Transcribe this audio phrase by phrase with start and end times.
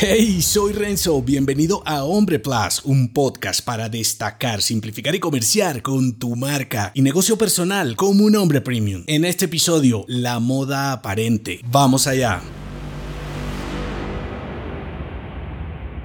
[0.00, 6.20] Hey, soy Renzo, bienvenido a Hombre Plus, un podcast para destacar, simplificar y comerciar con
[6.20, 9.02] tu marca y negocio personal como un hombre premium.
[9.08, 11.62] En este episodio, la moda aparente.
[11.68, 12.40] Vamos allá.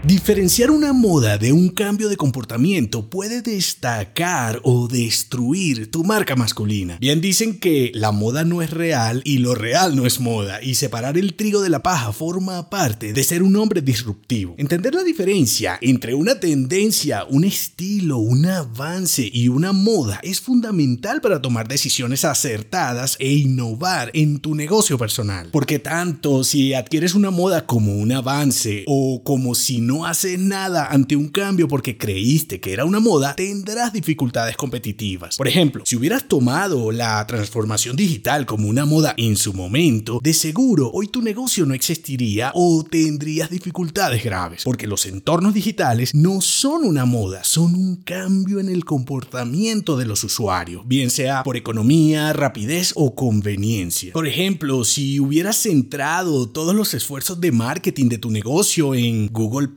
[0.05, 6.97] Diferenciar una moda de un cambio de comportamiento puede destacar o destruir tu marca masculina.
[6.99, 10.75] Bien dicen que la moda no es real y lo real no es moda, y
[10.75, 14.55] separar el trigo de la paja forma parte de ser un hombre disruptivo.
[14.57, 21.21] Entender la diferencia entre una tendencia, un estilo, un avance y una moda es fundamental
[21.21, 25.47] para tomar decisiones acertadas e innovar en tu negocio personal.
[25.49, 30.39] Porque tanto si adquieres una moda como un avance o como si no no haces
[30.39, 35.37] nada ante un cambio porque creíste que era una moda, tendrás dificultades competitivas.
[35.37, 40.33] Por ejemplo, si hubieras tomado la transformación digital como una moda en su momento, de
[40.33, 46.41] seguro hoy tu negocio no existiría o tendrías dificultades graves, porque los entornos digitales no
[46.41, 51.55] son una moda, son un cambio en el comportamiento de los usuarios, bien sea por
[51.55, 54.11] economía, rapidez o conveniencia.
[54.13, 59.67] Por ejemplo, si hubieras centrado todos los esfuerzos de marketing de tu negocio en Google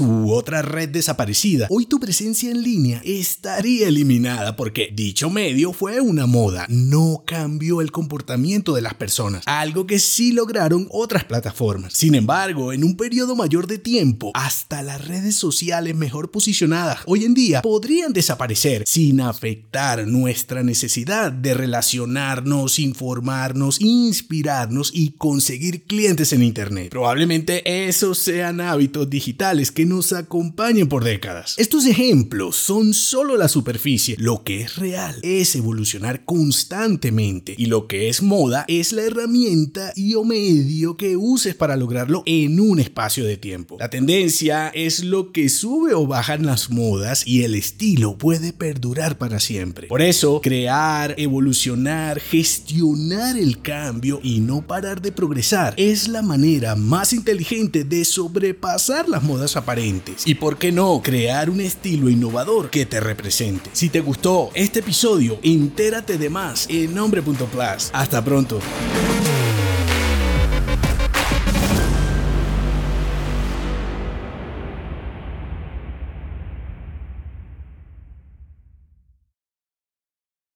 [0.00, 6.02] u otra red desaparecida, hoy tu presencia en línea estaría eliminada porque dicho medio fue
[6.02, 11.94] una moda, no cambió el comportamiento de las personas, algo que sí lograron otras plataformas.
[11.94, 17.24] Sin embargo, en un periodo mayor de tiempo, hasta las redes sociales mejor posicionadas hoy
[17.24, 26.34] en día podrían desaparecer sin afectar nuestra necesidad de relacionarnos, informarnos, inspirarnos y conseguir clientes
[26.34, 26.90] en Internet.
[26.90, 31.54] Probablemente esos sean hábitos digitales que nos acompañen por décadas.
[31.58, 34.16] Estos ejemplos son solo la superficie.
[34.18, 39.92] Lo que es real es evolucionar constantemente y lo que es moda es la herramienta
[39.94, 43.76] y o medio que uses para lograrlo en un espacio de tiempo.
[43.78, 48.52] La tendencia es lo que sube o baja en las modas y el estilo puede
[48.52, 49.86] perdurar para siempre.
[49.86, 56.74] Por eso, crear, evolucionar, gestionar el cambio y no parar de progresar es la manera
[56.74, 59.22] más inteligente de sobrepasar las
[59.56, 60.26] aparentes.
[60.26, 63.70] Y por qué no crear un estilo innovador que te represente.
[63.72, 67.90] Si te gustó este episodio, entérate de más en nombre.plus.
[67.92, 68.60] Hasta pronto.